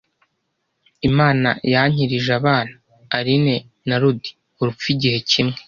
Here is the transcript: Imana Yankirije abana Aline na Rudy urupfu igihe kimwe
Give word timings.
Imana 1.09 1.49
Yankirije 1.73 2.31
abana 2.39 2.73
Aline 3.17 3.55
na 3.87 3.95
Rudy 4.01 4.27
urupfu 4.61 4.85
igihe 4.95 5.17
kimwe 5.29 5.57